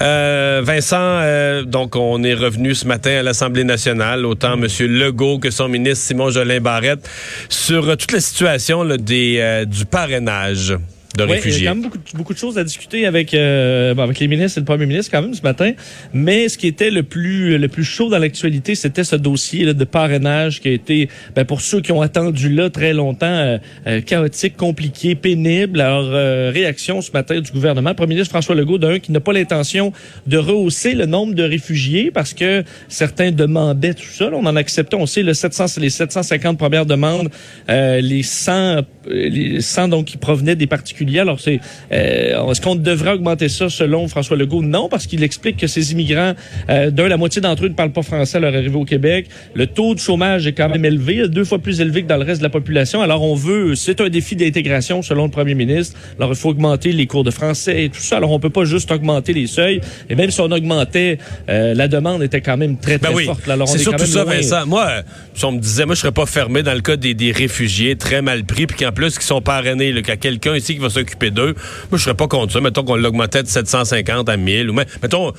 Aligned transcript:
Euh, 0.00 0.60
Vincent, 0.64 0.96
euh, 0.98 1.62
donc 1.62 1.94
on 1.94 2.24
est 2.24 2.34
revenu 2.34 2.74
ce 2.74 2.84
matin 2.84 3.18
à 3.18 3.22
l'Assemblée 3.22 3.62
nationale, 3.62 4.26
autant 4.26 4.54
M. 4.54 4.66
Legault 4.80 5.38
que 5.38 5.50
son 5.50 5.68
ministre 5.68 6.04
Simon 6.04 6.30
Jolin 6.30 6.60
Barrette, 6.60 7.08
sur 7.48 7.88
euh, 7.88 7.94
toute 7.94 8.10
la 8.10 8.20
situation 8.20 8.82
là, 8.82 8.96
des, 8.96 9.36
euh, 9.38 9.64
du 9.66 9.84
parrainage 9.84 10.74
de 11.16 11.24
Oui, 11.24 11.32
réfugiés. 11.32 11.58
il 11.58 11.64
y 11.64 11.66
a 11.66 11.70
quand 11.70 11.76
même 11.76 11.84
beaucoup, 11.84 11.98
beaucoup 12.14 12.34
de 12.34 12.38
choses 12.38 12.58
à 12.58 12.64
discuter 12.64 13.06
avec, 13.06 13.34
euh, 13.34 13.94
avec 13.96 14.18
les 14.20 14.28
ministres 14.28 14.58
et 14.58 14.60
le 14.60 14.64
premier 14.64 14.86
ministre 14.86 15.10
quand 15.10 15.22
même 15.22 15.34
ce 15.34 15.42
matin. 15.42 15.72
Mais 16.12 16.48
ce 16.48 16.56
qui 16.56 16.66
était 16.66 16.90
le 16.90 17.02
plus, 17.02 17.58
le 17.58 17.68
plus 17.68 17.84
chaud 17.84 18.08
dans 18.08 18.18
l'actualité, 18.18 18.74
c'était 18.74 19.04
ce 19.04 19.16
dossier 19.16 19.64
là, 19.64 19.72
de 19.72 19.84
parrainage 19.84 20.60
qui 20.60 20.68
a 20.68 20.72
été, 20.72 21.08
ben, 21.34 21.44
pour 21.44 21.60
ceux 21.60 21.80
qui 21.80 21.92
ont 21.92 22.02
attendu 22.02 22.48
là 22.48 22.70
très 22.70 22.92
longtemps, 22.92 23.26
euh, 23.26 23.58
euh, 23.86 24.00
chaotique, 24.00 24.56
compliqué, 24.56 25.14
pénible. 25.14 25.80
Alors, 25.80 26.08
euh, 26.12 26.50
réaction 26.52 27.00
ce 27.00 27.10
matin 27.12 27.40
du 27.40 27.50
gouvernement. 27.50 27.90
Le 27.90 27.96
premier 27.96 28.14
ministre 28.14 28.30
François 28.30 28.54
Legault, 28.54 28.78
d'un, 28.78 28.98
qui 28.98 29.12
n'a 29.12 29.20
pas 29.20 29.32
l'intention 29.32 29.92
de 30.26 30.38
rehausser 30.38 30.94
le 30.94 31.06
nombre 31.06 31.34
de 31.34 31.42
réfugiés 31.42 32.10
parce 32.10 32.34
que 32.34 32.64
certains 32.88 33.30
demandaient 33.30 33.94
tout 33.94 34.04
ça. 34.04 34.30
Là, 34.30 34.36
on 34.36 34.46
en 34.46 34.56
acceptait, 34.56 34.96
on 34.96 35.06
sait, 35.06 35.22
le 35.22 35.34
700, 35.34 35.80
les 35.80 35.90
750 35.90 36.58
premières 36.58 36.86
demandes, 36.86 37.30
euh, 37.68 38.00
les 38.00 38.22
100, 38.22 38.52
euh, 38.52 38.82
les 39.06 39.60
100 39.60 39.88
donc 39.88 40.06
qui 40.06 40.16
provenaient 40.16 40.56
des 40.56 40.66
particuliers. 40.66 40.99
Alors, 41.18 41.40
c'est, 41.40 41.60
euh, 41.92 42.50
est-ce 42.50 42.60
qu'on 42.60 42.74
devrait 42.74 43.12
augmenter 43.12 43.48
ça 43.48 43.68
selon 43.68 44.08
François 44.08 44.36
Legault? 44.36 44.62
Non, 44.62 44.88
parce 44.88 45.06
qu'il 45.06 45.22
explique 45.22 45.56
que 45.56 45.66
ces 45.66 45.92
immigrants, 45.92 46.34
euh, 46.68 46.90
d'un, 46.90 47.08
la 47.08 47.16
moitié 47.16 47.40
d'entre 47.40 47.64
eux 47.64 47.68
ne 47.68 47.74
parlent 47.74 47.92
pas 47.92 48.02
français 48.02 48.36
à 48.36 48.40
leur 48.40 48.54
arrivée 48.54 48.76
au 48.76 48.84
Québec. 48.84 49.26
Le 49.54 49.66
taux 49.66 49.94
de 49.94 50.00
chômage 50.00 50.46
est 50.46 50.52
quand 50.52 50.68
même 50.68 50.84
élevé, 50.84 51.28
deux 51.28 51.44
fois 51.44 51.58
plus 51.58 51.80
élevé 51.80 52.02
que 52.02 52.08
dans 52.08 52.16
le 52.16 52.24
reste 52.24 52.40
de 52.40 52.44
la 52.44 52.50
population. 52.50 53.02
Alors, 53.02 53.22
on 53.22 53.34
veut, 53.34 53.74
c'est 53.74 54.00
un 54.00 54.08
défi 54.08 54.36
d'intégration 54.36 55.02
selon 55.02 55.24
le 55.24 55.30
premier 55.30 55.54
ministre. 55.54 55.96
Alors, 56.18 56.30
il 56.30 56.36
faut 56.36 56.50
augmenter 56.50 56.92
les 56.92 57.06
cours 57.06 57.24
de 57.24 57.30
français 57.30 57.84
et 57.84 57.88
tout 57.88 58.00
ça. 58.00 58.16
Alors, 58.16 58.30
on 58.32 58.40
peut 58.40 58.50
pas 58.50 58.64
juste 58.64 58.90
augmenter 58.90 59.32
les 59.32 59.46
seuils. 59.46 59.80
Et 60.08 60.14
même 60.14 60.30
si 60.30 60.40
on 60.40 60.50
augmentait, 60.50 61.18
euh, 61.48 61.74
la 61.74 61.88
demande 61.88 62.22
était 62.22 62.40
quand 62.40 62.56
même 62.56 62.76
très, 62.78 62.98
très 62.98 63.08
Ben 63.10 63.16
oui, 63.16 63.24
forte. 63.24 63.48
Alors, 63.48 63.68
c'est 63.68 63.78
surtout 63.78 64.06
ça, 64.06 64.24
loin. 64.24 64.34
Vincent. 64.34 64.66
Moi, 64.66 65.02
si 65.34 65.44
on 65.44 65.52
me 65.52 65.60
disait, 65.60 65.86
moi, 65.86 65.94
je 65.94 66.00
serais 66.00 66.12
pas 66.12 66.26
fermé 66.26 66.62
dans 66.62 66.74
le 66.74 66.80
cas 66.80 66.96
des, 66.96 67.14
des 67.14 67.32
réfugiés 67.32 67.96
très 67.96 68.22
mal 68.22 68.44
pris, 68.44 68.66
puis 68.66 68.76
qu'en 68.76 68.92
plus, 68.92 69.18
qui 69.18 69.24
sont 69.24 69.40
parrainés, 69.40 69.92
là, 69.92 70.00
qu'il 70.00 70.10
y 70.10 70.12
a 70.12 70.16
quelqu'un 70.16 70.56
ici 70.56 70.74
qui 70.74 70.80
va 70.80 70.89
s'occuper 70.90 71.30
d'eux. 71.30 71.54
Moi, 71.90 71.98
je 71.98 72.04
serais 72.04 72.14
pas 72.14 72.28
contre 72.28 72.52
ça. 72.52 72.60
Mettons 72.60 72.84
qu'on 72.84 72.96
l'augmentait 72.96 73.42
de 73.42 73.48
750 73.48 74.28
à 74.28 74.36
1000, 74.36 74.70
ou 74.70 74.74
mettons, 74.74 75.32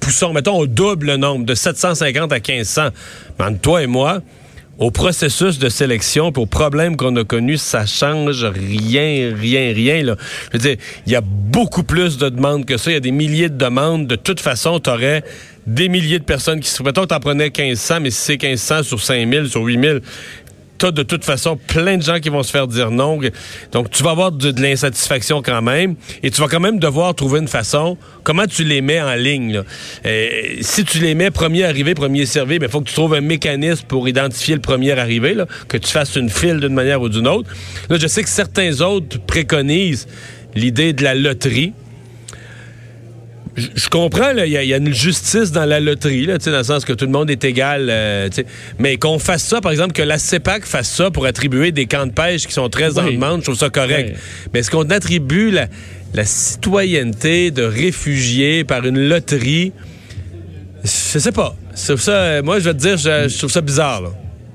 poussons, 0.00 0.32
mettons, 0.32 0.60
on 0.60 0.66
double 0.66 1.08
le 1.08 1.16
nombre, 1.16 1.44
de 1.44 1.54
750 1.54 2.32
à 2.32 2.36
1500. 2.36 2.88
Mais 3.38 3.44
entre 3.44 3.60
toi 3.60 3.82
et 3.82 3.86
moi, 3.86 4.22
au 4.78 4.90
processus 4.90 5.58
de 5.58 5.68
sélection, 5.68 6.32
puis 6.32 6.42
au 6.42 6.46
problème 6.46 6.96
qu'on 6.96 7.14
a 7.16 7.24
connu, 7.24 7.56
ça 7.56 7.86
change 7.86 8.44
rien, 8.44 9.32
rien, 9.34 9.72
rien. 9.72 10.02
Là. 10.02 10.16
Je 10.52 10.58
veux 10.58 10.62
dire, 10.62 10.76
il 11.06 11.12
y 11.12 11.16
a 11.16 11.20
beaucoup 11.20 11.82
plus 11.82 12.18
de 12.18 12.28
demandes 12.28 12.64
que 12.64 12.76
ça. 12.76 12.90
Il 12.90 12.94
y 12.94 12.96
a 12.96 13.00
des 13.00 13.12
milliers 13.12 13.48
de 13.48 13.56
demandes. 13.56 14.06
De 14.06 14.16
toute 14.16 14.40
façon, 14.40 14.80
tu 14.80 14.90
aurais 14.90 15.22
des 15.66 15.88
milliers 15.88 16.18
de 16.18 16.24
personnes 16.24 16.60
qui 16.60 16.68
se... 16.68 16.82
Mettons 16.82 17.06
t'en 17.06 17.20
prenais 17.20 17.52
1500, 17.56 18.00
mais 18.00 18.10
si 18.10 18.20
c'est 18.20 18.42
1500 18.42 18.82
sur 18.82 19.00
5000, 19.00 19.48
sur 19.48 19.62
8000, 19.62 20.00
t'as 20.78 20.90
de 20.90 21.02
toute 21.02 21.24
façon 21.24 21.56
plein 21.56 21.96
de 21.96 22.02
gens 22.02 22.18
qui 22.18 22.28
vont 22.28 22.42
se 22.42 22.50
faire 22.50 22.66
dire 22.66 22.90
non. 22.90 23.20
Donc, 23.72 23.90
tu 23.90 24.02
vas 24.02 24.10
avoir 24.10 24.32
de, 24.32 24.52
l'insatisfaction 24.60 25.42
quand 25.42 25.62
même. 25.62 25.96
Et 26.22 26.30
tu 26.30 26.40
vas 26.40 26.48
quand 26.48 26.60
même 26.60 26.78
devoir 26.78 27.14
trouver 27.14 27.40
une 27.40 27.48
façon. 27.48 27.96
Comment 28.24 28.46
tu 28.46 28.64
les 28.64 28.80
mets 28.80 29.00
en 29.00 29.14
ligne? 29.14 29.62
Euh, 30.06 30.30
si 30.60 30.84
tu 30.84 30.98
les 30.98 31.14
mets 31.14 31.30
premier 31.30 31.64
arrivé, 31.64 31.94
premier 31.94 32.26
servi, 32.26 32.58
il 32.60 32.68
faut 32.68 32.80
que 32.80 32.88
tu 32.88 32.94
trouves 32.94 33.14
un 33.14 33.20
mécanisme 33.20 33.84
pour 33.86 34.08
identifier 34.08 34.54
le 34.54 34.60
premier 34.60 34.92
arrivé, 34.98 35.36
que 35.68 35.76
tu 35.76 35.90
fasses 35.90 36.16
une 36.16 36.30
file 36.30 36.60
d'une 36.60 36.74
manière 36.74 37.00
ou 37.02 37.08
d'une 37.08 37.28
autre. 37.28 37.48
Là, 37.88 37.98
je 37.98 38.06
sais 38.06 38.22
que 38.22 38.28
certains 38.28 38.80
autres 38.80 39.20
préconisent 39.20 40.06
l'idée 40.54 40.92
de 40.92 41.02
la 41.02 41.14
loterie. 41.14 41.72
Je 43.56 43.66
je 43.74 43.88
comprends, 43.90 44.30
il 44.30 44.50
y, 44.50 44.56
a- 44.56 44.62
il 44.62 44.68
y 44.68 44.72
a 44.74 44.78
une 44.78 44.94
justice 44.94 45.52
dans 45.52 45.66
la 45.66 45.78
loterie, 45.78 46.24
là, 46.24 46.38
dans 46.38 46.50
le 46.58 46.62
sens 46.64 46.84
que 46.86 46.92
tout 46.94 47.04
le 47.04 47.10
monde 47.10 47.30
est 47.30 47.44
égal, 47.44 47.88
euh, 47.90 48.28
mais 48.78 48.96
qu'on 48.96 49.18
fasse 49.18 49.42
ça, 49.44 49.60
par 49.60 49.70
exemple, 49.72 49.92
que 49.92 50.00
la 50.02 50.16
CEPAC 50.18 50.64
fasse 50.64 50.90
ça 50.90 51.10
pour 51.10 51.26
attribuer 51.26 51.70
des 51.70 51.84
camps 51.86 52.06
de 52.06 52.12
pêche 52.12 52.46
qui 52.46 52.52
sont 52.54 52.70
très 52.70 52.98
en 52.98 53.04
Oui. 53.04 53.14
demande, 53.16 53.40
je 53.40 53.44
trouve 53.46 53.58
ça 53.58 53.68
correct. 53.68 54.12
Oui. 54.14 54.20
Mais 54.54 54.60
est-ce 54.60 54.70
qu'on 54.70 54.88
attribue 54.88 55.50
la, 55.50 55.66
la 56.14 56.24
citoyenneté 56.24 57.50
de 57.50 57.62
réfugiés 57.62 58.64
par 58.64 58.86
une 58.86 59.06
loterie? 59.08 59.72
Je 60.84 61.18
sais 61.18 61.32
pas. 61.32 61.54
Ça, 61.74 61.94
euh, 62.10 62.42
moi, 62.42 62.58
je 62.58 62.64
vais 62.64 62.74
te 62.74 62.78
dire, 62.80 62.96
je, 62.96 63.28
je 63.28 63.38
trouve 63.38 63.50
ça 63.52 63.60
bizarre. 63.60 64.00
Là. 64.02 64.08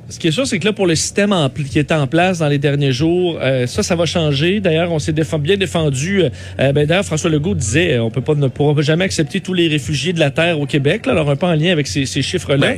Ce 0.09 0.19
qui 0.19 0.27
est 0.29 0.31
sûr, 0.31 0.47
c'est 0.47 0.57
que 0.59 0.65
là, 0.65 0.71
pour 0.73 0.87
le 0.87 0.95
système 0.95 1.33
en 1.33 1.49
qui 1.49 1.79
était 1.79 1.93
en 1.93 2.07
place 2.07 2.39
dans 2.39 2.47
les 2.47 2.57
derniers 2.59 2.93
jours, 2.93 3.37
euh, 3.41 3.67
ça, 3.67 3.83
ça 3.83 3.95
va 3.95 4.05
changer. 4.05 4.61
D'ailleurs, 4.61 4.91
on 4.91 4.99
s'est 4.99 5.11
défend- 5.11 5.37
bien 5.39 5.57
défendu. 5.57 6.21
euh, 6.23 6.29
ben, 6.71 6.85
D'ailleurs, 6.85 7.03
François 7.05 7.29
Legault 7.29 7.55
disait 7.55 7.93
euh, 7.95 8.03
on 8.03 8.09
peut 8.09 8.21
pas, 8.21 8.33
ne 8.35 8.47
pourra 8.47 8.81
jamais 8.81 9.03
accepter 9.03 9.41
tous 9.41 9.53
les 9.53 9.67
réfugiés 9.67 10.13
de 10.13 10.19
la 10.19 10.31
Terre 10.31 10.59
au 10.61 10.65
Québec. 10.65 11.05
Là, 11.05 11.11
alors, 11.11 11.29
un 11.29 11.35
peu 11.35 11.45
en 11.45 11.53
lien 11.55 11.71
avec 11.73 11.87
ces, 11.87 12.05
ces 12.05 12.21
chiffres-là. 12.21 12.57
Ben, 12.67 12.77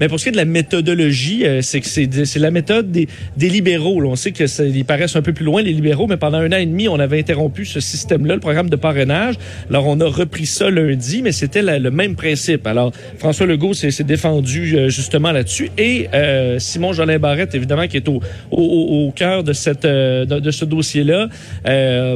Mais 0.00 0.08
pour 0.08 0.18
ce 0.18 0.24
qui 0.24 0.28
est 0.30 0.32
de 0.32 0.36
la- 0.36 0.44
méthodologie, 0.44 1.44
euh, 1.46 1.60
c'est 1.62 1.80
que 1.80 1.86
c'est 1.86 2.38
la 2.38 2.50
méthode 2.50 2.90
des, 2.90 3.08
des 3.36 3.48
libéraux. 3.48 4.00
là. 4.00 4.08
On 4.08 4.16
sait 4.16 4.32
que 4.32 4.46
ça- 4.46 4.64
ils 4.64 4.84
paraissent 4.84 5.16
un 5.16 5.22
peu 5.22 5.32
plus 5.32 5.44
loin 5.44 5.62
les 5.62 5.72
libéraux, 5.72 6.06
mais 6.06 6.16
pendant 6.16 6.38
un 6.38 6.52
an 6.52 6.56
et 6.56 6.66
demi, 6.66 6.88
on 6.88 6.98
avait 6.98 7.18
interrompu 7.18 7.64
ce 7.64 7.80
système-là, 7.80 8.34
le 8.34 8.40
programme 8.40 8.68
de 8.70 8.76
parrainage. 8.76 9.36
Alors 9.70 9.86
on 9.86 9.98
a 10.00 10.06
repris 10.06 10.46
ça 10.46 10.70
lundi, 10.70 11.22
mais 11.22 11.32
c'était 11.32 11.62
le 11.62 11.90
même 11.90 12.14
principe. 12.16 12.66
Alors 12.66 12.92
François 13.18 13.46
Legault 13.46 13.74
s'est 13.74 13.90
défendu 14.04 14.76
euh, 14.76 14.88
justement 14.88 15.32
là-dessus 15.32 15.70
et 15.78 16.08
euh, 16.14 16.58
Simon 16.58 16.92
Jolin 16.92 17.18
Barrette, 17.18 17.54
évidemment, 17.54 17.86
qui 17.86 17.96
est 17.96 18.08
au, 18.08 18.20
au, 18.50 19.06
au- 19.06 19.12
cœur 19.12 19.44
de 19.44 19.52
cette 19.52 19.84
euh, 19.84 20.24
de, 20.26 20.40
de 20.40 20.50
ce 20.50 20.64
dossier-là. 20.64 21.28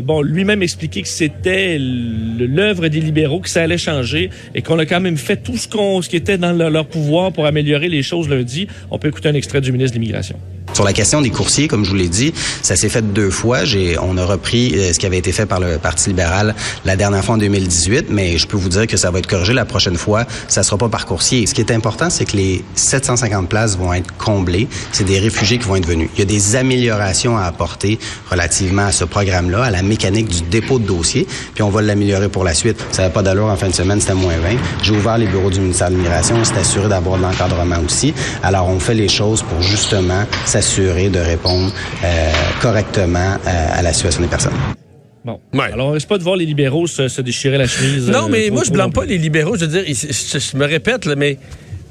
Bon, 0.02 0.22
lui-même 0.22 0.62
expliqué 0.62 1.02
que 1.02 1.08
c'était 1.08 1.78
l'œuvre 1.78 2.88
des 2.88 3.00
libéraux, 3.00 3.40
que 3.40 3.48
ça 3.48 3.62
allait 3.62 3.78
changer 3.78 4.30
et 4.54 4.62
qu'on 4.62 4.78
a 4.78 4.86
quand 4.86 5.00
même 5.00 5.16
fait 5.16 5.36
tout 5.36 5.56
ce 5.56 5.66
qu'on 5.68 6.02
ce 6.02 6.08
qui 6.08 6.16
était 6.16 6.36
dans 6.38 6.52
leur 6.52 6.86
pouvoir 6.86 7.32
pour 7.32 7.46
améliorer 7.46 7.69
les 7.78 8.02
choses 8.02 8.28
lundi. 8.28 8.66
On 8.90 8.98
peut 8.98 9.08
écouter 9.08 9.28
un 9.28 9.34
extrait 9.34 9.60
du 9.60 9.72
ministre 9.72 9.96
de 9.96 10.00
l'Immigration. 10.00 10.36
Sur 10.80 10.86
la 10.86 10.94
question 10.94 11.20
des 11.20 11.28
coursiers, 11.28 11.68
comme 11.68 11.84
je 11.84 11.90
vous 11.90 11.96
l'ai 11.96 12.08
dit, 12.08 12.32
ça 12.62 12.74
s'est 12.74 12.88
fait 12.88 13.02
deux 13.12 13.28
fois. 13.28 13.66
J'ai, 13.66 13.98
on 13.98 14.16
a 14.16 14.24
repris 14.24 14.72
euh, 14.74 14.94
ce 14.94 14.98
qui 14.98 15.04
avait 15.04 15.18
été 15.18 15.30
fait 15.30 15.44
par 15.44 15.60
le 15.60 15.76
Parti 15.76 16.08
libéral 16.08 16.54
la 16.86 16.96
dernière 16.96 17.22
fois 17.22 17.34
en 17.34 17.38
2018, 17.38 18.06
mais 18.08 18.38
je 18.38 18.46
peux 18.46 18.56
vous 18.56 18.70
dire 18.70 18.86
que 18.86 18.96
ça 18.96 19.10
va 19.10 19.18
être 19.18 19.26
corrigé 19.26 19.52
la 19.52 19.66
prochaine 19.66 19.98
fois. 19.98 20.24
Ça 20.48 20.62
sera 20.62 20.78
pas 20.78 20.88
par 20.88 21.04
coursier. 21.04 21.44
Ce 21.44 21.52
qui 21.52 21.60
est 21.60 21.70
important, 21.70 22.08
c'est 22.08 22.24
que 22.24 22.34
les 22.34 22.64
750 22.76 23.46
places 23.46 23.76
vont 23.76 23.92
être 23.92 24.10
comblées. 24.16 24.68
C'est 24.90 25.04
des 25.04 25.18
réfugiés 25.18 25.58
qui 25.58 25.66
vont 25.68 25.76
être 25.76 25.86
venus. 25.86 26.08
Il 26.14 26.20
y 26.20 26.22
a 26.22 26.24
des 26.24 26.56
améliorations 26.56 27.36
à 27.36 27.42
apporter 27.42 27.98
relativement 28.30 28.86
à 28.86 28.92
ce 28.92 29.04
programme-là, 29.04 29.64
à 29.64 29.70
la 29.70 29.82
mécanique 29.82 30.28
du 30.28 30.40
dépôt 30.48 30.78
de 30.78 30.86
dossier, 30.86 31.26
puis 31.52 31.62
on 31.62 31.68
va 31.68 31.82
l'améliorer 31.82 32.30
pour 32.30 32.42
la 32.42 32.54
suite. 32.54 32.82
Ça 32.90 33.02
n'avait 33.02 33.12
pas 33.12 33.22
d'allure 33.22 33.48
en 33.48 33.56
fin 33.56 33.68
de 33.68 33.74
semaine, 33.74 34.00
c'était 34.00 34.14
moins 34.14 34.38
20. 34.38 34.56
J'ai 34.82 34.92
ouvert 34.92 35.18
les 35.18 35.26
bureaux 35.26 35.50
du 35.50 35.60
ministère 35.60 35.90
de 35.90 35.96
l'Immigration, 35.96 36.36
on 36.40 36.44
s'est 36.44 36.56
assuré 36.56 36.88
d'avoir 36.88 37.18
de 37.18 37.22
l'encadrement 37.24 37.80
aussi. 37.84 38.14
Alors, 38.42 38.66
on 38.70 38.80
fait 38.80 38.94
les 38.94 39.08
choses 39.08 39.42
pour 39.42 39.60
justement 39.60 40.24
s'assurer 40.46 40.69
de 40.78 41.18
répondre 41.18 41.72
euh, 42.04 42.30
correctement 42.60 43.36
euh, 43.46 43.66
à 43.72 43.82
la 43.82 43.92
situation 43.92 44.22
des 44.22 44.28
personnes. 44.28 44.52
Bon. 45.24 45.40
Ouais. 45.52 45.72
Alors, 45.72 45.88
on 45.88 45.90
risque 45.92 46.08
pas 46.08 46.16
de 46.16 46.22
voir 46.22 46.36
les 46.36 46.46
libéraux 46.46 46.86
se, 46.86 47.08
se 47.08 47.20
déchirer 47.20 47.58
la 47.58 47.66
chemise. 47.66 48.08
Non, 48.08 48.26
euh, 48.26 48.28
mais 48.30 48.46
trop, 48.46 48.54
moi, 48.54 48.62
je 48.64 48.70
blâme 48.70 48.92
pas 48.92 49.04
les 49.04 49.18
libéraux. 49.18 49.56
Je 49.56 49.64
veux 49.64 49.82
dire, 49.82 49.84
je, 49.86 50.56
me 50.56 50.64
répète, 50.64 51.06
là, 51.06 51.16
mais 51.16 51.38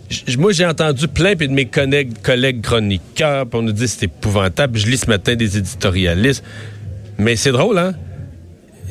je- 0.09 0.38
moi, 0.38 0.51
j'ai 0.53 0.66
entendu 0.66 1.07
plein 1.07 1.35
puis 1.35 1.47
de 1.47 1.53
mes 1.53 1.66
collègues, 1.66 2.13
collègues 2.23 2.62
chroniqueurs, 2.62 3.45
puis 3.47 3.59
on 3.59 3.63
nous 3.63 3.73
dit 3.73 3.84
que 3.84 3.90
c'est 3.90 4.06
épouvantable. 4.06 4.79
Je 4.79 4.88
lis 4.88 4.97
ce 4.97 5.07
matin 5.07 5.35
des 5.35 5.57
éditorialistes. 5.57 6.44
Mais 7.17 7.35
c'est 7.35 7.51
drôle, 7.51 7.78
hein? 7.78 7.94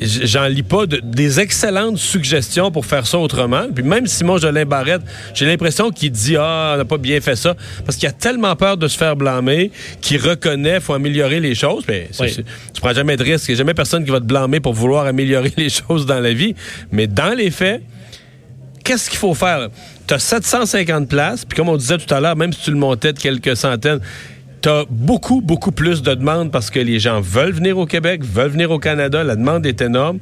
J'en 0.01 0.47
lis 0.47 0.63
pas 0.63 0.85
de- 0.85 1.01
des 1.03 1.39
excellentes 1.39 1.97
suggestions 1.97 2.71
pour 2.71 2.85
faire 2.85 3.05
ça 3.05 3.17
autrement. 3.17 3.67
Puis 3.73 3.83
même 3.83 4.07
Simon 4.07 4.37
Jolin 4.37 4.65
Barrette, 4.65 5.01
j'ai 5.33 5.45
l'impression 5.45 5.91
qu'il 5.91 6.11
dit 6.11 6.35
Ah, 6.37 6.71
on 6.75 6.77
n'a 6.77 6.85
pas 6.85 6.97
bien 6.97 7.19
fait 7.21 7.35
ça. 7.35 7.55
Parce 7.85 7.97
qu'il 7.97 8.07
a 8.07 8.11
tellement 8.11 8.55
peur 8.55 8.77
de 8.77 8.87
se 8.87 8.97
faire 8.97 9.15
blâmer 9.15 9.71
qu'il 10.01 10.21
reconnaît 10.21 10.79
faut 10.79 10.93
améliorer 10.93 11.39
les 11.39 11.55
choses. 11.55 11.83
Mais 11.87 12.07
Oui. 12.19 12.29
c'est- 12.31 12.43
tu 12.73 12.81
prends 12.81 12.93
jamais 12.93 13.17
de 13.17 13.23
risque. 13.23 13.47
Il 13.49 13.51
n'y 13.51 13.55
a 13.55 13.57
jamais 13.59 13.73
personne 13.73 14.05
qui 14.05 14.11
va 14.11 14.19
te 14.19 14.25
blâmer 14.25 14.59
pour 14.59 14.73
vouloir 14.73 15.05
améliorer 15.05 15.51
les 15.57 15.69
choses 15.69 16.05
dans 16.05 16.19
la 16.19 16.33
vie. 16.33 16.55
Mais 16.91 17.07
dans 17.07 17.35
les 17.35 17.51
faits, 17.51 17.81
qu'est-ce 18.83 19.09
qu'il 19.09 19.19
faut 19.19 19.33
faire? 19.33 19.69
Tu 20.07 20.13
as 20.13 20.19
750 20.19 21.07
places, 21.09 21.45
puis 21.45 21.55
comme 21.55 21.69
on 21.69 21.77
disait 21.77 21.97
tout 21.97 22.11
à 22.13 22.19
l'heure, 22.19 22.35
même 22.35 22.51
si 22.53 22.61
tu 22.63 22.71
le 22.71 22.77
montais 22.77 23.13
de 23.13 23.19
quelques 23.19 23.55
centaines, 23.55 23.99
tu 24.61 24.69
as 24.69 24.85
beaucoup, 24.89 25.41
beaucoup 25.41 25.71
plus 25.71 26.01
de 26.01 26.13
demandes 26.13 26.51
parce 26.51 26.69
que 26.69 26.79
les 26.79 26.99
gens 26.99 27.21
veulent 27.21 27.53
venir 27.53 27.77
au 27.77 27.85
Québec, 27.85 28.21
veulent 28.23 28.51
venir 28.51 28.71
au 28.71 28.79
Canada, 28.79 29.23
la 29.23 29.35
demande 29.35 29.65
est 29.65 29.81
énorme. 29.81 30.19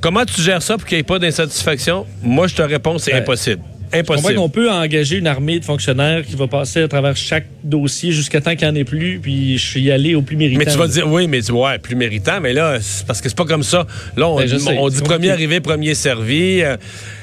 Comment 0.00 0.24
tu 0.24 0.40
gères 0.40 0.62
ça 0.62 0.76
pour 0.76 0.86
qu'il 0.86 0.96
n'y 0.96 1.00
ait 1.00 1.04
pas 1.04 1.18
d'insatisfaction? 1.18 2.06
Moi, 2.22 2.48
je 2.48 2.56
te 2.56 2.62
réponds, 2.62 2.98
c'est 2.98 3.12
Ben, 3.12 3.22
impossible. 3.22 3.62
Impossible. 3.94 4.34
qu'on 4.36 4.48
peut 4.48 4.70
engager 4.70 5.18
une 5.18 5.26
armée 5.26 5.60
de 5.60 5.64
fonctionnaires 5.66 6.24
qui 6.24 6.34
va 6.34 6.46
passer 6.46 6.80
à 6.80 6.88
travers 6.88 7.14
chaque 7.14 7.44
dossier 7.62 8.10
jusqu'à 8.10 8.40
temps 8.40 8.56
qu'il 8.56 8.66
n'y 8.66 8.72
en 8.72 8.74
ait 8.74 8.84
plus, 8.84 9.18
puis 9.22 9.58
je 9.58 9.64
suis 9.64 9.82
y 9.82 9.92
aller 9.92 10.14
au 10.14 10.22
plus 10.22 10.36
méritant. 10.36 10.58
Mais 10.64 10.70
tu 10.70 10.78
vas 10.78 10.88
dire, 10.88 11.06
oui, 11.06 11.28
mais 11.28 11.42
tu 11.42 11.52
ouais, 11.52 11.78
plus 11.78 11.94
méritant, 11.94 12.40
mais 12.40 12.54
là, 12.54 12.78
parce 13.06 13.20
que 13.20 13.28
c'est 13.28 13.36
pas 13.36 13.44
comme 13.44 13.62
ça. 13.62 13.86
Là, 14.16 14.28
on, 14.28 14.36
Ben, 14.36 14.48
on 14.78 14.88
dit 14.88 15.02
premier 15.02 15.30
arrivé, 15.30 15.60
premier 15.60 15.94
servi. 15.94 16.62
Euh, 16.62 16.78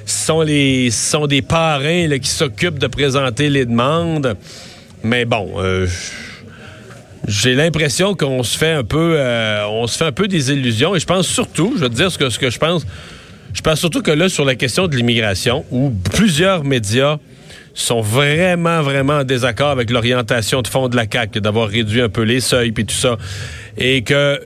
ce 0.05 0.27
sont, 0.27 0.41
les, 0.41 0.91
ce 0.91 1.11
sont 1.11 1.25
des 1.25 1.41
parrains 1.41 2.07
là, 2.07 2.19
qui 2.19 2.29
s'occupent 2.29 2.79
de 2.79 2.87
présenter 2.87 3.49
les 3.49 3.65
demandes. 3.65 4.37
Mais 5.03 5.25
bon, 5.25 5.53
euh, 5.57 5.87
j'ai 7.27 7.55
l'impression 7.55 8.15
qu'on 8.15 8.43
se 8.43 8.57
fait 8.57 8.71
un 8.71 8.83
peu 8.83 9.15
euh, 9.17 9.65
on 9.69 9.87
se 9.87 9.97
fait 9.97 10.05
un 10.05 10.11
peu 10.11 10.27
des 10.27 10.51
illusions. 10.51 10.95
Et 10.95 10.99
je 10.99 11.05
pense 11.05 11.27
surtout, 11.27 11.73
je 11.75 11.81
vais 11.81 11.89
te 11.89 11.95
dire 11.95 12.11
ce 12.11 12.17
que, 12.17 12.29
ce 12.29 12.39
que 12.39 12.49
je 12.49 12.59
pense. 12.59 12.85
je 13.53 13.61
pense 13.61 13.79
surtout 13.79 14.01
que 14.01 14.11
là, 14.11 14.29
sur 14.29 14.45
la 14.45 14.55
question 14.55 14.87
de 14.87 14.95
l'immigration, 14.95 15.65
où 15.71 15.91
plusieurs 16.13 16.63
médias 16.63 17.17
sont 17.73 18.01
vraiment, 18.01 18.81
vraiment 18.81 19.19
en 19.19 19.23
désaccord 19.23 19.69
avec 19.69 19.89
l'orientation 19.89 20.61
de 20.61 20.67
fond 20.67 20.89
de 20.89 20.95
la 20.95 21.05
CAQ, 21.11 21.41
d'avoir 21.41 21.69
réduit 21.69 22.01
un 22.01 22.09
peu 22.09 22.23
les 22.23 22.39
seuils 22.39 22.71
puis 22.71 22.85
tout 22.85 22.95
ça, 22.95 23.17
et 23.77 24.01
que 24.01 24.39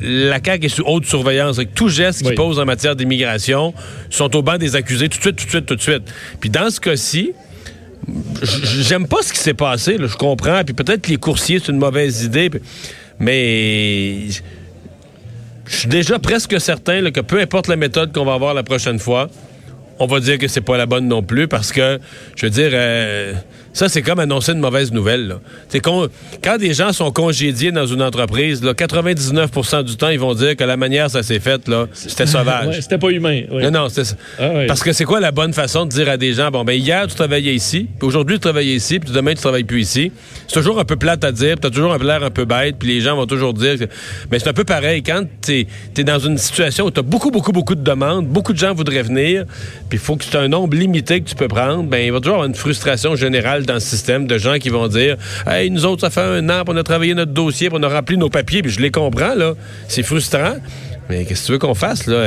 la 0.00 0.38
CAQ 0.44 0.66
est 0.66 0.68
sous 0.68 0.84
haute 0.84 1.04
surveillance. 1.04 1.58
Avec 1.58 1.74
tout 1.74 1.88
geste 1.88 2.22
qu'ils 2.22 2.34
pose 2.34 2.58
en 2.58 2.64
matière 2.64 2.96
d'immigration 2.96 3.74
sont 4.10 4.34
au 4.36 4.42
banc 4.42 4.58
des 4.58 4.74
accusés 4.74 5.08
tout 5.08 5.18
de 5.18 5.22
suite, 5.22 5.36
tout 5.36 5.44
de 5.44 5.50
suite, 5.50 5.66
tout 5.66 5.76
de 5.76 5.80
suite. 5.80 6.02
Puis 6.40 6.50
dans 6.50 6.70
ce 6.70 6.80
cas-ci, 6.80 7.32
j'aime 8.42 9.06
pas 9.06 9.22
ce 9.22 9.32
qui 9.32 9.38
s'est 9.38 9.54
passé, 9.54 9.96
je 9.98 10.16
comprends. 10.16 10.62
Puis 10.64 10.74
peut-être 10.74 11.02
que 11.02 11.10
les 11.10 11.16
coursiers, 11.16 11.58
c'est 11.58 11.70
une 11.70 11.78
mauvaise 11.78 12.24
idée, 12.24 12.50
mais 13.18 14.28
je 15.66 15.76
suis 15.76 15.88
déjà 15.88 16.18
presque 16.18 16.60
certain 16.60 17.10
que 17.10 17.20
peu 17.20 17.40
importe 17.40 17.68
la 17.68 17.76
méthode 17.76 18.12
qu'on 18.12 18.24
va 18.24 18.34
avoir 18.34 18.54
la 18.54 18.62
prochaine 18.62 18.98
fois, 18.98 19.30
on 19.98 20.06
va 20.06 20.20
dire 20.20 20.38
que 20.38 20.48
c'est 20.48 20.60
pas 20.60 20.76
la 20.76 20.86
bonne 20.86 21.06
non 21.06 21.22
plus 21.22 21.48
parce 21.48 21.72
que, 21.72 22.00
je 22.36 22.46
veux 22.46 22.50
dire, 22.50 22.70
euh, 22.72 23.34
ça, 23.72 23.88
c'est 23.88 24.02
comme 24.02 24.18
annoncer 24.18 24.52
une 24.52 24.60
mauvaise 24.60 24.92
nouvelle. 24.92 25.36
C'est 25.68 25.80
quand, 25.80 26.06
quand 26.42 26.58
des 26.58 26.74
gens 26.74 26.92
sont 26.92 27.10
congédiés 27.10 27.72
dans 27.72 27.86
une 27.86 28.02
entreprise, 28.02 28.62
là, 28.62 28.72
99% 28.74 29.84
du 29.84 29.96
temps, 29.96 30.10
ils 30.10 30.20
vont 30.20 30.34
dire 30.34 30.56
que 30.56 30.64
la 30.64 30.76
manière 30.76 31.10
ça 31.10 31.22
s'est 31.22 31.40
fait, 31.40 31.66
là, 31.68 31.86
c'était 31.92 32.26
sauvage. 32.32 32.80
c'était 32.80 32.98
pas 32.98 33.10
humain. 33.10 33.42
Non, 33.50 33.70
non, 33.70 33.86
ah, 34.38 34.50
Parce 34.68 34.82
que 34.82 34.92
c'est 34.92 35.04
quoi 35.04 35.20
la 35.20 35.32
bonne 35.32 35.54
façon 35.54 35.86
de 35.86 35.90
dire 35.90 36.08
à 36.08 36.16
des 36.16 36.34
gens, 36.34 36.50
bon, 36.50 36.64
ben 36.64 36.74
hier, 36.74 37.06
tu 37.06 37.14
travaillais 37.14 37.54
ici, 37.54 37.88
puis 37.98 38.06
aujourd'hui, 38.06 38.36
tu 38.36 38.40
travaillais 38.40 38.74
ici, 38.74 38.98
puis 38.98 39.10
demain, 39.10 39.32
tu 39.32 39.40
travailles 39.40 39.64
plus 39.64 39.80
ici. 39.80 40.12
C'est 40.46 40.54
toujours 40.54 40.78
un 40.78 40.84
peu 40.84 40.96
plate 40.96 41.24
à 41.24 41.32
dire, 41.32 41.58
tu 41.58 41.66
as 41.66 41.70
toujours 41.70 41.94
un 41.94 41.98
l'air 42.02 42.22
un 42.22 42.30
peu 42.30 42.44
bête, 42.44 42.76
puis 42.78 42.88
les 42.88 43.00
gens 43.00 43.16
vont 43.16 43.26
toujours 43.26 43.54
dire... 43.54 43.76
Mais 44.30 44.38
c'est 44.38 44.48
un 44.48 44.52
peu 44.52 44.64
pareil. 44.64 45.02
Quand 45.02 45.22
tu 45.40 45.66
es, 45.96 46.04
dans 46.04 46.18
une 46.18 46.36
situation 46.36 46.86
où 46.86 46.90
tu 46.90 47.00
as 47.00 47.04
beaucoup, 47.04 47.30
beaucoup, 47.30 47.52
beaucoup 47.52 47.74
de 47.74 47.82
demandes, 47.82 48.26
beaucoup 48.26 48.52
de 48.52 48.58
gens 48.58 48.74
voudraient 48.74 49.02
venir, 49.02 49.44
puis 49.88 49.98
il 49.98 49.98
faut 49.98 50.16
que 50.16 50.24
tu 50.24 50.36
aies 50.36 50.40
un 50.40 50.48
nombre 50.48 50.76
limité 50.76 51.20
que 51.20 51.28
tu 51.28 51.34
peux 51.34 51.48
prendre, 51.48 51.84
ben 51.84 51.98
il 51.98 52.12
va 52.12 52.18
toujours 52.18 52.34
avoir 52.34 52.48
une 52.48 52.54
frustration 52.54 53.14
générale 53.14 53.61
dans 53.66 53.74
le 53.74 53.80
système 53.80 54.26
de 54.26 54.38
gens 54.38 54.58
qui 54.58 54.68
vont 54.68 54.88
dire 54.88 55.16
Hey, 55.46 55.70
nous 55.70 55.84
autres, 55.84 56.00
ça 56.02 56.10
fait 56.10 56.20
un 56.20 56.48
an, 56.50 56.62
on 56.66 56.76
a 56.76 56.82
travaillé 56.82 57.14
notre 57.14 57.32
dossier, 57.32 57.68
on 57.72 57.82
a 57.82 57.88
rempli 57.88 58.16
nos 58.16 58.30
papiers, 58.30 58.62
puis 58.62 58.70
je 58.70 58.80
les 58.80 58.90
comprends, 58.90 59.34
là. 59.34 59.54
C'est 59.88 60.02
frustrant. 60.02 60.56
Mais 61.08 61.24
qu'est-ce 61.24 61.42
que 61.42 61.46
tu 61.46 61.52
veux 61.52 61.58
qu'on 61.58 61.74
fasse, 61.74 62.06
là? 62.06 62.24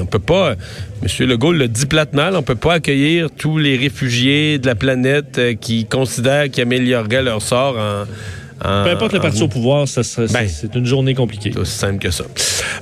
on 0.00 0.06
peut 0.06 0.18
pas. 0.18 0.54
M. 1.02 1.26
Legault 1.26 1.52
le 1.52 1.66
dit 1.68 1.86
platement, 1.86 2.30
on 2.34 2.42
peut 2.42 2.54
pas 2.54 2.74
accueillir 2.74 3.28
tous 3.36 3.58
les 3.58 3.76
réfugiés 3.76 4.58
de 4.58 4.66
la 4.66 4.74
planète 4.74 5.38
euh, 5.38 5.54
qui 5.54 5.86
considèrent 5.86 6.50
qu'ils 6.50 6.62
amélioreraient 6.62 7.22
leur 7.22 7.40
sort 7.40 7.78
en 7.78 8.04
peu 8.60 8.90
importe 8.90 9.12
le 9.12 9.20
parti 9.20 9.42
au 9.42 9.48
pouvoir, 9.48 9.86
ben, 10.32 10.48
c'est 10.48 10.74
une 10.74 10.86
journée 10.86 11.14
compliquée. 11.14 11.50
C'est 11.52 11.60
aussi 11.60 11.78
simple 11.78 11.98
que 11.98 12.10
ça. 12.10 12.24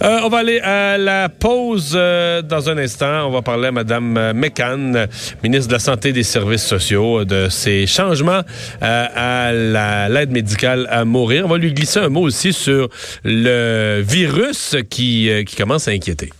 Euh, 0.03 0.21
on 0.25 0.29
va 0.29 0.39
aller 0.39 0.61
à 0.61 0.99
la 0.99 1.29
pause 1.29 1.93
euh, 1.95 2.43
dans 2.43 2.69
un 2.69 2.79
instant. 2.79 3.27
On 3.27 3.31
va 3.31 3.43
parler 3.43 3.69
à 3.69 3.73
Mme 3.73 4.33
McCann, 4.35 5.07
ministre 5.43 5.69
de 5.69 5.73
la 5.73 5.79
Santé 5.79 6.11
et 6.11 6.13
des 6.13 6.23
Services 6.23 6.65
sociaux, 6.65 7.25
de 7.25 7.49
ces 7.51 7.87
changements 7.87 8.43
euh, 8.83 9.07
à 9.15 10.09
l'aide 10.09 10.31
médicale 10.31 10.87
à 10.91 11.05
mourir. 11.05 11.45
On 11.47 11.49
va 11.49 11.59
lui 11.59 11.73
glisser 11.73 12.01
un 12.01 12.09
mot 12.09 12.23
aussi 12.23 12.53
sur 12.53 12.89
le 13.25 14.03
virus 14.07 14.77
qui, 14.89 15.31
qui 15.47 15.57
commence 15.57 15.89
à 15.89 15.93
inquiéter. 15.93 16.31